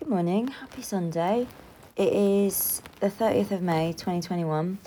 Good 0.00 0.08
morning. 0.08 0.48
Happy 0.48 0.80
Sunday. 0.80 1.46
It 1.94 2.10
is 2.14 2.80
the 3.00 3.10
30th 3.10 3.50
of 3.50 3.60
May 3.60 3.92
2021. 3.92 4.78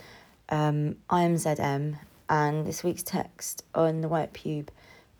Um, 0.49 0.95
I 1.07 1.21
am 1.21 1.35
ZM, 1.35 1.99
and 2.29 2.65
this 2.65 2.83
week's 2.83 3.03
text 3.03 3.63
on 3.75 4.01
the 4.01 4.07
White 4.07 4.33
Pube 4.33 4.69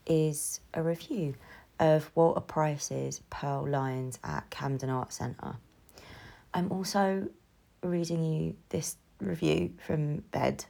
is 0.08 0.62
a 0.74 0.82
review 0.82 1.36
of 1.80 2.10
Walter 2.16 2.42
Price's 2.42 3.22
Pearl 3.30 3.68
Lines 3.68 4.18
at 4.24 4.50
Camden 4.50 4.90
Art 4.90 5.14
Centre. 5.14 5.58
I'm 6.56 6.72
also 6.72 7.28
reading 7.84 8.24
you 8.24 8.56
this 8.70 8.98
review 9.22 9.76
from 9.86 10.22
bed. 10.32 10.66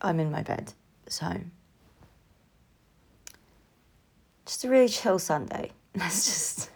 I'm 0.00 0.18
in 0.18 0.30
my 0.30 0.42
bed, 0.42 0.72
so 1.06 1.42
just 4.46 4.64
a 4.64 4.70
really 4.70 4.88
chill 4.88 5.18
Sunday. 5.18 5.72
Let's 5.94 6.24
just 6.24 6.70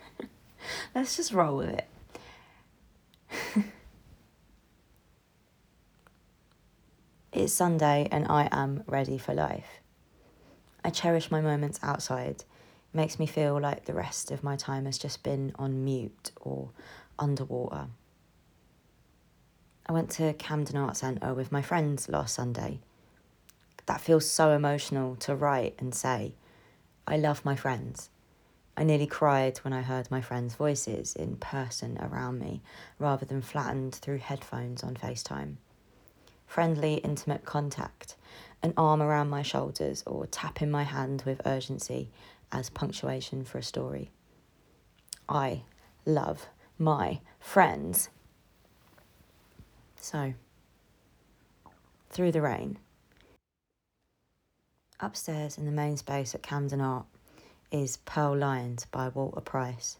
let's 0.94 1.16
just 1.16 1.32
roll 1.32 1.56
with 1.56 1.70
it. 1.70 1.88
it's 7.32 7.52
Sunday 7.52 8.08
and 8.10 8.26
I 8.28 8.48
am 8.52 8.84
ready 8.86 9.18
for 9.18 9.34
life. 9.34 9.80
I 10.84 10.90
cherish 10.90 11.30
my 11.30 11.40
moments 11.40 11.78
outside. 11.82 12.36
It 12.40 12.44
makes 12.92 13.18
me 13.18 13.26
feel 13.26 13.60
like 13.60 13.84
the 13.84 13.94
rest 13.94 14.30
of 14.30 14.42
my 14.42 14.56
time 14.56 14.86
has 14.86 14.98
just 14.98 15.22
been 15.22 15.52
on 15.58 15.84
mute 15.84 16.32
or 16.40 16.70
underwater. 17.18 17.86
I 19.86 19.92
went 19.92 20.10
to 20.12 20.32
Camden 20.34 20.76
Art 20.76 20.96
Centre 20.96 21.34
with 21.34 21.50
my 21.50 21.62
friends 21.62 22.08
last 22.08 22.34
Sunday. 22.34 22.80
That 23.86 24.00
feels 24.00 24.30
so 24.30 24.50
emotional 24.50 25.16
to 25.16 25.34
write 25.34 25.74
and 25.78 25.94
say. 25.94 26.34
I 27.06 27.16
love 27.16 27.44
my 27.44 27.56
friends. 27.56 28.08
I 28.76 28.84
nearly 28.84 29.06
cried 29.06 29.58
when 29.58 29.72
I 29.72 29.82
heard 29.82 30.10
my 30.10 30.20
friends' 30.20 30.54
voices 30.54 31.14
in 31.14 31.36
person 31.36 31.98
around 32.00 32.38
me 32.38 32.62
rather 32.98 33.26
than 33.26 33.42
flattened 33.42 33.94
through 33.94 34.18
headphones 34.18 34.82
on 34.82 34.94
FaceTime. 34.94 35.56
Friendly, 36.46 36.94
intimate 36.94 37.44
contact, 37.44 38.16
an 38.62 38.74
arm 38.76 39.02
around 39.02 39.28
my 39.28 39.42
shoulders 39.42 40.02
or 40.06 40.26
tapping 40.26 40.70
my 40.70 40.84
hand 40.84 41.22
with 41.26 41.42
urgency 41.44 42.10
as 42.52 42.70
punctuation 42.70 43.44
for 43.44 43.58
a 43.58 43.62
story. 43.62 44.10
I 45.28 45.62
love 46.04 46.46
my 46.78 47.20
friends. 47.38 48.08
So, 49.96 50.34
through 52.10 52.32
the 52.32 52.42
rain. 52.42 52.78
Upstairs 54.98 55.56
in 55.56 55.66
the 55.66 55.72
main 55.72 55.96
space 55.96 56.34
at 56.34 56.42
Camden 56.42 56.80
Art 56.80 57.06
is 57.70 57.98
Pearl 57.98 58.36
Lines 58.36 58.86
by 58.90 59.08
Walter 59.08 59.40
Price. 59.40 59.98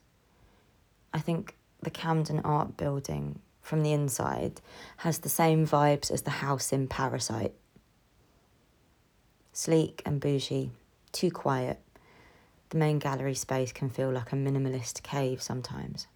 I 1.13 1.21
think 1.21 1.57
the 1.83 1.91
Camden 1.91 2.41
Art 2.41 2.77
Building 2.77 3.41
from 3.63 3.83
the 3.83 3.93
inside 3.93 4.61
has 4.99 5.19
the 5.19 5.29
same 5.29 5.67
vibes 5.67 6.11
as 6.11 6.23
the 6.23 6.31
house 6.31 6.73
in 6.73 6.89
Parasite. 6.89 7.55
Sleek 9.53 10.03
and 10.05 10.21
bougie, 10.21 10.71
too 11.13 11.31
quiet. 11.31 11.81
The 12.71 12.79
main 12.79 12.99
gallery 12.99 13.35
space 13.35 13.73
can 13.73 13.91
feel 13.91 14.11
like 14.11 14.33
a 14.33 14.37
minimalist 14.37 15.03
cave 15.03 15.43
sometimes. 15.43 16.07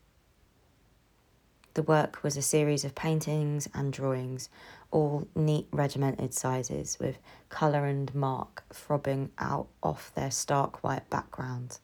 The 1.75 1.83
work 1.83 2.23
was 2.23 2.37
a 2.37 2.43
series 2.43 2.85
of 2.85 2.95
paintings 2.95 3.69
and 3.75 3.93
drawings, 3.93 4.49
all 4.93 5.27
neat 5.35 5.67
regimented 5.73 6.33
sizes, 6.33 6.99
with 7.01 7.19
colour 7.49 7.85
and 7.85 8.15
mark 8.15 8.63
throbbing 8.73 9.33
out 9.39 9.67
off 9.83 10.13
their 10.15 10.31
stark 10.31 10.85
white 10.85 11.11
background. 11.11 11.81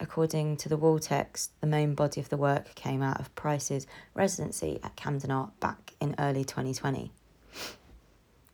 According 0.00 0.56
to 0.58 0.70
the 0.70 0.78
wall 0.78 0.98
text, 0.98 1.52
the 1.60 1.66
main 1.66 1.94
body 1.94 2.22
of 2.22 2.30
the 2.30 2.38
work 2.38 2.74
came 2.74 3.02
out 3.02 3.20
of 3.20 3.34
Price's 3.34 3.86
residency 4.14 4.80
at 4.82 4.96
Camden 4.96 5.30
Art 5.30 5.60
back 5.60 5.92
in 6.00 6.14
early 6.18 6.42
2020. 6.44 7.12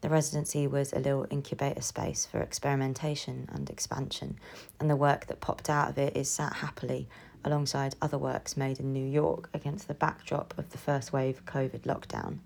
The 0.01 0.09
residency 0.09 0.67
was 0.67 0.93
a 0.93 0.99
little 0.99 1.27
incubator 1.31 1.83
space 1.83 2.27
for 2.27 2.41
experimentation 2.41 3.49
and 3.53 3.71
expansion, 3.71 4.41
and 4.81 4.91
the 4.91 4.97
work 4.97 5.27
that 5.27 5.41
popped 5.41 5.71
out 5.71 5.91
of 5.91 5.99
it 5.99 6.17
is 6.17 6.29
sat 6.29 6.55
happily 6.55 7.09
alongside 7.45 7.95
other 8.01 8.19
works 8.19 8.57
made 8.57 8.81
in 8.81 8.93
New 8.93 9.07
York 9.07 9.49
against 9.55 9.89
the 9.89 9.95
backdrop 9.95 10.57
of 10.59 10.71
the 10.71 10.79
first 10.79 11.13
wave 11.13 11.45
COVID 11.47 11.81
lockdown. 11.83 12.39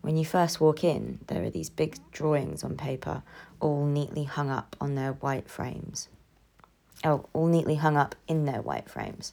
When 0.00 0.16
you 0.16 0.24
first 0.24 0.60
walk 0.60 0.84
in, 0.84 1.20
there 1.28 1.42
are 1.44 1.50
these 1.50 1.70
big 1.70 1.96
drawings 2.12 2.62
on 2.62 2.76
paper, 2.76 3.22
all 3.58 3.86
neatly 3.86 4.24
hung 4.24 4.50
up 4.50 4.76
on 4.80 4.94
their 4.94 5.12
white 5.12 5.48
frames. 5.48 6.08
Oh, 7.02 7.26
all 7.32 7.46
neatly 7.46 7.76
hung 7.76 7.96
up 7.96 8.14
in 8.28 8.44
their 8.44 8.60
white 8.60 8.90
frames. 8.90 9.32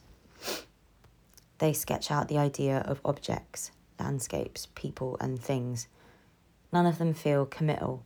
They 1.57 1.73
sketch 1.73 2.09
out 2.09 2.27
the 2.27 2.37
idea 2.37 2.79
of 2.79 3.01
objects, 3.03 3.71
landscapes, 3.99 4.67
people, 4.73 5.17
and 5.19 5.39
things. 5.39 5.87
None 6.71 6.85
of 6.85 6.97
them 6.97 7.13
feel 7.13 7.45
committal. 7.45 8.03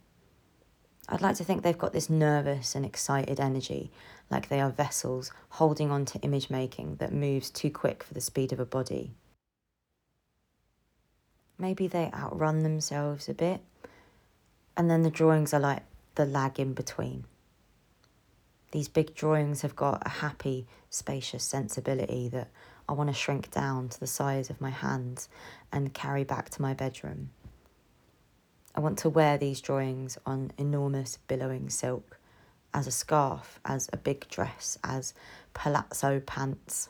I'd 1.08 1.22
like 1.22 1.36
to 1.36 1.44
think 1.44 1.62
they've 1.62 1.78
got 1.78 1.94
this 1.94 2.10
nervous 2.10 2.74
and 2.74 2.84
excited 2.84 3.40
energy, 3.40 3.92
like 4.32 4.50
they 4.50 4.60
are 4.60 4.72
vessels 4.72 5.32
holding 5.50 5.92
on 5.92 6.06
to 6.06 6.20
image 6.20 6.50
making 6.50 6.96
that 6.96 7.14
moves 7.14 7.52
too 7.52 7.70
quick 7.70 8.04
for 8.04 8.14
the 8.14 8.22
speed 8.22 8.52
of 8.52 8.60
a 8.60 8.66
body. 8.66 9.12
Maybe 11.60 11.88
they 11.88 12.12
outrun 12.14 12.64
themselves 12.64 13.30
a 13.30 13.34
bit, 13.34 13.62
and 14.76 14.90
then 14.90 15.04
the 15.04 15.12
drawings 15.12 15.54
are 15.54 15.60
like 15.60 15.84
the 16.16 16.26
lag 16.26 16.60
in 16.60 16.74
between. 16.74 17.26
These 18.72 18.88
big 18.90 19.16
drawings 19.16 19.62
have 19.62 19.76
got 19.76 20.06
a 20.06 20.10
happy, 20.10 20.68
spacious 20.90 21.44
sensibility 21.44 22.28
that 22.30 22.50
I 22.90 22.94
want 22.94 23.10
to 23.10 23.14
shrink 23.14 23.52
down 23.52 23.90
to 23.90 24.00
the 24.00 24.08
size 24.08 24.50
of 24.50 24.60
my 24.60 24.72
hands 24.72 25.30
and 25.72 25.94
carry 25.94 26.24
back 26.24 26.50
to 26.50 26.62
my 26.62 26.74
bedroom. 26.74 27.30
I 28.76 28.82
want 28.82 28.98
to 29.00 29.10
wear 29.10 29.38
these 29.38 29.62
drawings 29.62 30.18
on 30.26 30.52
enormous 30.58 31.18
billowing 31.30 31.70
silk 31.70 32.20
as 32.74 32.88
a 32.88 32.92
scarf, 32.92 33.58
as 33.64 33.90
a 33.94 33.98
big 33.98 34.28
dress, 34.28 34.78
as 34.84 35.14
palazzo 35.54 36.20
pants. 36.20 36.90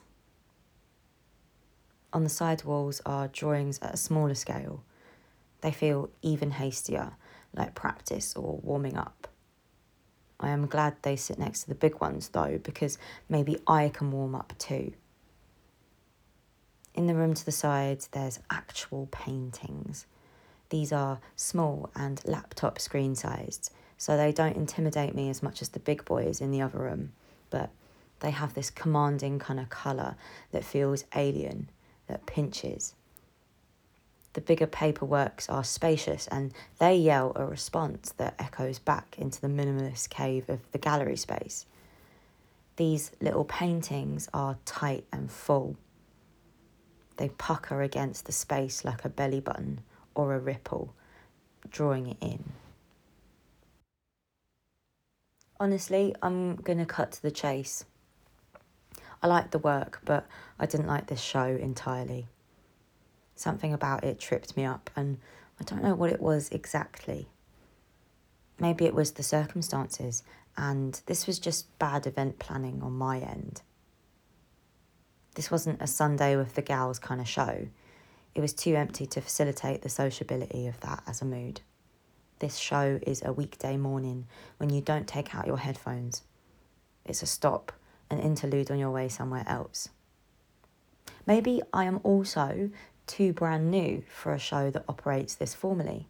On 2.12 2.24
the 2.24 2.30
side 2.30 2.64
walls 2.64 3.04
are 3.06 3.28
drawings 3.28 3.78
at 3.84 3.94
a 3.94 3.98
smaller 3.98 4.34
scale. 4.34 4.84
They 5.62 5.72
feel 5.72 6.10
even 6.24 6.52
hastier, 6.52 7.12
like 7.54 7.76
practice 7.76 8.36
or 8.36 8.58
warming 8.64 8.98
up. 8.98 9.28
I 10.40 10.50
am 10.50 10.66
glad 10.66 10.96
they 11.04 11.16
sit 11.16 11.38
next 11.38 11.64
to 11.64 11.70
the 11.70 11.76
big 11.76 12.02
ones 12.02 12.30
though, 12.30 12.60
because 12.64 12.98
maybe 13.30 13.60
I 13.68 13.90
can 13.90 14.10
warm 14.12 14.34
up 14.34 14.54
too. 14.58 14.94
In 16.96 17.06
the 17.06 17.16
room 17.16 17.36
to 17.36 17.46
the 17.46 17.52
side, 17.52 18.08
there's 18.12 18.40
actual 18.50 19.08
paintings. 19.12 20.08
These 20.70 20.92
are 20.92 21.20
small 21.36 21.90
and 21.96 22.22
laptop 22.26 22.80
screen 22.80 23.16
sized, 23.16 23.72
so 23.98 24.18
they 24.18 24.32
don't 24.32 24.58
intimidate 24.58 25.16
me 25.16 25.30
as 25.30 25.44
much 25.44 25.62
as 25.62 25.70
the 25.70 25.80
big 25.80 26.04
boys 26.06 26.42
in 26.42 26.52
the 26.52 26.62
other 26.62 26.80
room, 26.80 27.12
but 27.50 27.70
they 28.20 28.32
have 28.32 28.54
this 28.54 28.70
commanding 28.70 29.40
kind 29.40 29.60
of 29.60 29.70
colour 29.70 30.16
that 30.52 30.64
feels 30.64 31.06
alien, 31.16 31.70
that 32.08 32.26
pinches. 32.26 32.96
The 34.34 34.42
bigger 34.42 34.68
paperworks 34.68 35.50
are 35.50 35.64
spacious 35.64 36.28
and 36.28 36.52
they 36.80 36.98
yell 36.98 37.32
a 37.36 37.46
response 37.46 38.14
that 38.18 38.36
echoes 38.38 38.80
back 38.80 39.16
into 39.18 39.40
the 39.40 39.48
minimalist 39.48 40.10
cave 40.10 40.50
of 40.50 40.60
the 40.72 40.78
gallery 40.78 41.16
space. 41.16 41.66
These 42.76 43.12
little 43.22 43.46
paintings 43.46 44.28
are 44.34 44.58
tight 44.66 45.06
and 45.14 45.32
full. 45.32 45.78
They 47.16 47.30
pucker 47.30 47.82
against 47.82 48.26
the 48.26 48.34
space 48.34 48.84
like 48.84 49.06
a 49.06 49.10
belly 49.10 49.40
button 49.40 49.80
or 50.16 50.34
a 50.34 50.40
ripple, 50.40 50.94
drawing 51.70 52.08
it 52.08 52.18
in. 52.22 52.44
Honestly, 55.60 56.16
I'm 56.22 56.56
going 56.56 56.80
to 56.80 56.86
cut 56.86 57.12
to 57.14 57.22
the 57.22 57.32
chase. 57.32 57.86
I 59.22 59.28
liked 59.28 59.52
the 59.52 59.60
work, 59.60 60.02
but 60.04 60.28
I 60.60 60.66
didn't 60.66 60.88
like 60.88 61.08
this 61.08 61.22
show 61.22 61.46
entirely. 61.46 62.28
Something 63.36 63.74
about 63.74 64.04
it 64.04 64.20
tripped 64.20 64.58
me 64.58 64.66
up, 64.66 64.90
and 64.96 65.18
I 65.60 65.64
don't 65.64 65.84
know 65.84 65.96
what 65.96 66.12
it 66.12 66.22
was 66.22 66.50
exactly. 66.50 67.28
Maybe 68.60 68.86
it 68.86 68.94
was 68.94 69.12
the 69.12 69.24
circumstances, 69.24 70.24
and 70.58 71.02
this 71.06 71.28
was 71.28 71.40
just 71.40 71.78
bad 71.80 72.08
event 72.08 72.40
planning 72.40 72.82
on 72.82 72.94
my 72.94 73.20
end. 73.20 73.62
This 75.36 75.52
wasn't 75.52 75.82
a 75.82 75.88
Sunday 75.88 76.38
with 76.38 76.56
the 76.56 76.62
gals 76.62 77.00
kind 77.00 77.20
of 77.20 77.28
show. 77.28 77.68
It 78.36 78.42
was 78.42 78.54
too 78.54 78.76
empty 78.76 79.06
to 79.08 79.22
facilitate 79.22 79.82
the 79.82 79.90
sociability 79.90 80.68
of 80.68 80.80
that 80.82 81.02
as 81.08 81.22
a 81.22 81.26
mood. 81.26 81.62
This 82.40 82.58
show 82.58 83.00
is 83.08 83.24
a 83.24 83.32
weekday 83.32 83.78
morning 83.78 84.28
when 84.58 84.70
you 84.70 84.82
don't 84.82 85.08
take 85.08 85.34
out 85.34 85.48
your 85.48 85.58
headphones. 85.58 86.22
It's 87.06 87.24
a 87.24 87.28
stop, 87.28 87.72
an 88.10 88.20
interlude 88.20 88.70
on 88.70 88.78
your 88.78 88.92
way 88.92 89.08
somewhere 89.08 89.46
else. 89.48 89.88
Maybe 91.26 91.62
I 91.72 91.86
am 91.86 92.02
also 92.04 92.70
too 93.08 93.32
brand 93.32 93.72
new 93.72 94.04
for 94.10 94.34
a 94.34 94.40
show 94.40 94.70
that 94.70 94.84
operates 94.90 95.36
this 95.36 95.54
formally. 95.54 96.08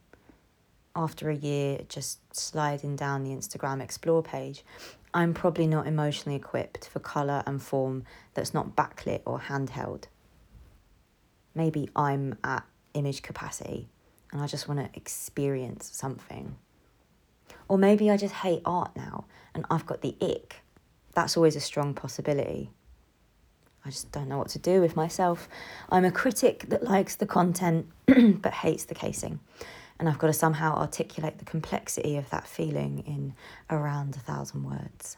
After 0.96 1.30
a 1.30 1.36
year 1.36 1.82
just 1.90 2.36
sliding 2.36 2.96
down 2.96 3.24
the 3.24 3.36
Instagram 3.36 3.82
Explore 3.82 4.24
page, 4.24 4.66
I'm 5.14 5.36
probably 5.36 5.68
not 5.68 5.86
emotionally 5.86 6.38
equipped 6.38 6.88
for 6.88 7.00
colour 7.00 7.44
and 7.46 7.62
form 7.62 8.04
that's 8.34 8.54
not 8.54 8.76
backlit 8.76 9.22
or 9.26 9.42
handheld. 9.42 10.06
Maybe 11.56 11.90
I'm 11.96 12.38
at 12.44 12.66
image 12.94 13.22
capacity 13.22 13.88
and 14.32 14.42
I 14.42 14.48
just 14.48 14.68
want 14.68 14.82
to 14.82 14.90
experience 14.98 15.90
something. 15.94 16.58
Or 17.68 17.78
maybe 17.78 18.12
I 18.12 18.18
just 18.18 18.36
hate 18.36 18.62
art 18.66 18.92
now 18.96 19.26
and 19.54 19.66
I've 19.72 19.86
got 19.86 20.02
the 20.02 20.16
ick. 20.22 20.58
That's 21.14 21.38
always 21.38 21.56
a 21.56 21.62
strong 21.62 21.94
possibility. 21.94 22.70
I 23.86 23.90
just 23.90 24.12
don't 24.12 24.28
know 24.28 24.38
what 24.38 24.50
to 24.50 24.60
do 24.60 24.82
with 24.82 24.96
myself. 24.96 25.48
I'm 25.90 26.06
a 26.06 26.12
critic 26.12 26.66
that 26.70 26.84
likes 26.84 27.16
the 27.16 27.26
content 27.26 27.88
but 28.08 28.52
hates 28.52 28.86
the 28.86 28.96
casing. 28.96 29.40
And 29.98 30.10
I've 30.10 30.20
got 30.20 30.28
to 30.28 30.34
somehow 30.34 30.76
articulate 30.76 31.38
the 31.38 31.46
complexity 31.46 32.18
of 32.18 32.30
that 32.32 32.48
feeling 32.48 33.00
in 33.08 33.34
around 33.70 34.16
a 34.16 34.20
thousand 34.20 34.64
words. 34.64 35.18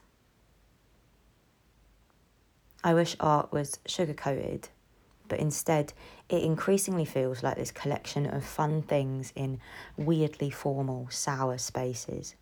I 2.83 2.93
wish 2.93 3.15
art 3.19 3.51
was 3.51 3.79
sugar 3.87 4.13
coated, 4.13 4.69
but 5.27 5.39
instead 5.39 5.93
it 6.29 6.43
increasingly 6.43 7.05
feels 7.05 7.43
like 7.43 7.57
this 7.57 7.71
collection 7.71 8.25
of 8.25 8.43
fun 8.43 8.81
things 8.81 9.33
in 9.35 9.59
weirdly 9.97 10.49
formal, 10.49 11.07
sour 11.09 11.57
spaces. 11.57 12.35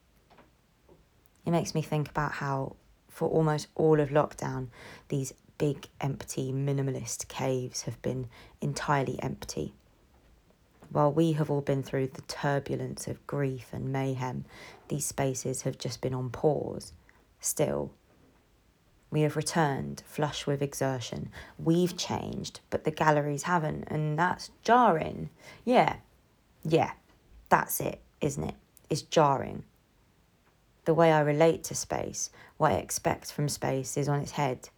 It 1.46 1.52
makes 1.52 1.76
me 1.76 1.82
think 1.82 2.10
about 2.10 2.34
how, 2.34 2.76
for 3.08 3.30
almost 3.30 3.68
all 3.76 4.00
of 4.00 4.10
lockdown, 4.10 4.68
these 5.10 5.34
big, 5.58 5.88
empty, 6.02 6.52
minimalist 6.52 7.28
caves 7.28 7.84
have 7.84 8.02
been 8.02 8.28
entirely 8.62 9.22
empty. 9.22 9.74
While 10.90 11.12
we 11.12 11.34
have 11.34 11.50
all 11.50 11.62
been 11.62 11.84
through 11.84 12.08
the 12.08 12.22
turbulence 12.24 13.08
of 13.08 13.26
grief 13.28 13.70
and 13.72 13.92
mayhem, 13.92 14.46
these 14.88 15.06
spaces 15.06 15.64
have 15.64 15.78
just 15.78 16.02
been 16.02 16.14
on 16.14 16.30
pause, 16.30 16.94
still. 17.40 17.92
We 19.12 19.22
have 19.22 19.38
returned, 19.38 20.04
flush 20.06 20.46
with 20.46 20.62
exertion. 20.62 21.30
We've 21.58 21.96
changed, 21.96 22.60
but 22.70 22.84
the 22.84 22.92
galleries 22.92 23.44
haven't, 23.44 23.86
and 23.88 24.20
that's 24.20 24.52
jarring. 24.64 25.30
Yeah, 25.64 25.98
yeah, 26.64 26.92
that's 27.50 27.80
it, 27.80 28.02
isn't 28.20 28.44
it? 28.44 28.56
It's 28.90 29.04
jarring. 29.04 29.64
The 30.86 30.94
way 30.94 31.12
I 31.12 31.22
relate 31.22 31.64
to 31.66 31.76
space, 31.76 32.30
what 32.58 32.74
I 32.74 32.76
expect 32.76 33.32
from 33.32 33.50
space, 33.50 33.98
is 33.98 34.10
on 34.10 34.20
its 34.20 34.32
head. 34.32 34.70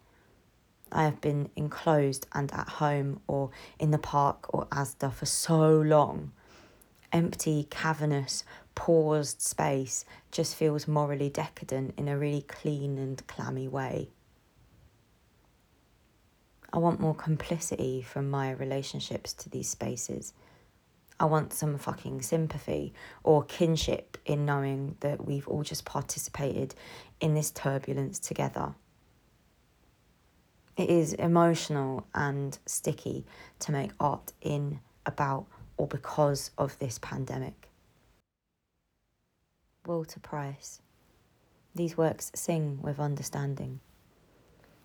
I 0.91 1.03
have 1.03 1.19
been 1.19 1.49
enclosed 1.55 2.27
and 2.33 2.51
at 2.53 2.69
home 2.69 3.19
or 3.27 3.49
in 3.79 3.91
the 3.91 3.97
park 3.97 4.53
or 4.53 4.67
Asda 4.67 5.11
for 5.11 5.25
so 5.25 5.81
long. 5.81 6.31
Empty, 7.11 7.67
cavernous, 7.69 8.43
paused 8.75 9.41
space 9.41 10.05
just 10.31 10.55
feels 10.55 10.87
morally 10.87 11.29
decadent 11.29 11.93
in 11.97 12.07
a 12.07 12.17
really 12.17 12.41
clean 12.41 12.97
and 12.97 13.25
clammy 13.27 13.67
way. 13.67 14.09
I 16.71 16.79
want 16.79 16.99
more 16.99 17.15
complicity 17.15 18.01
from 18.01 18.29
my 18.29 18.51
relationships 18.51 19.33
to 19.33 19.49
these 19.49 19.69
spaces. 19.69 20.33
I 21.19 21.25
want 21.25 21.53
some 21.53 21.77
fucking 21.77 22.21
sympathy 22.21 22.93
or 23.23 23.43
kinship 23.43 24.17
in 24.25 24.45
knowing 24.45 24.97
that 24.99 25.25
we've 25.25 25.47
all 25.47 25.63
just 25.63 25.85
participated 25.85 26.75
in 27.19 27.33
this 27.33 27.49
turbulence 27.51 28.19
together. 28.19 28.75
It 30.75 30.89
is 30.91 31.13
emotional 31.13 32.05
and 32.13 32.57
sticky 32.67 33.25
to 33.59 33.71
make 33.71 33.91
art 33.99 34.33
in, 34.41 34.79
about, 35.07 35.47
or 35.77 35.87
because 35.87 36.51
of 36.57 36.77
this 36.77 36.99
pandemic. 36.99 37.69
Walter 39.87 40.19
Price. 40.19 40.81
These 41.73 41.97
works 41.97 42.31
sing 42.35 42.79
with 42.81 42.99
understanding. 42.99 43.79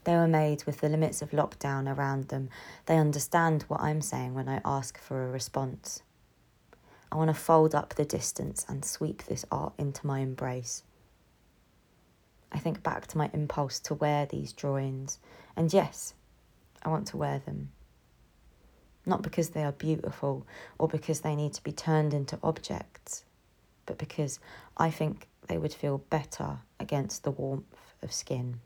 They 0.05 0.15
were 0.15 0.29
made 0.29 0.65
with 0.65 0.81
the 0.81 0.89
limits 0.89 1.23
of 1.23 1.31
lockdown 1.31 1.95
around 1.95 2.29
them. 2.29 2.51
They 2.87 2.99
understand 2.99 3.63
what 3.69 3.81
I'm 3.81 4.01
saying 4.01 4.35
when 4.35 4.49
I 4.49 4.61
ask 4.65 4.99
for 4.99 5.25
a 5.25 5.31
response. 5.31 6.03
I 7.13 7.17
want 7.17 7.29
to 7.29 7.35
fold 7.35 7.75
up 7.75 7.95
the 7.95 8.05
distance 8.05 8.65
and 8.69 8.85
sweep 8.85 9.25
this 9.25 9.45
art 9.51 9.75
into 9.79 10.07
my 10.07 10.21
embrace. 10.21 10.83
I 12.51 12.59
think 12.59 12.83
back 12.83 13.07
to 13.09 13.19
my 13.19 13.31
impulse 13.33 13.79
to 13.81 13.95
wear 13.95 14.27
these 14.27 14.53
drawings, 14.53 15.19
and 15.57 15.73
yes, 15.73 16.15
I 16.83 16.89
want 16.89 17.07
to 17.09 17.17
wear 17.17 17.39
them. 17.39 17.71
Not 19.07 19.23
because 19.23 19.51
they 19.51 19.65
are 19.65 19.73
beautiful 19.73 20.47
or 20.79 20.89
because 20.89 21.21
they 21.21 21.35
need 21.35 21.55
to 21.55 21.63
be 21.63 21.73
turned 21.73 22.13
into 22.15 22.39
objects, 22.43 23.25
but 23.87 23.99
because 23.99 24.39
I 24.77 24.91
think 24.91 25.29
they 25.49 25.59
would 25.59 25.75
feel 25.75 25.99
better 25.99 26.59
against 26.79 27.25
the 27.25 27.31
warmth 27.31 27.95
of 28.03 28.13
skin. 28.13 28.61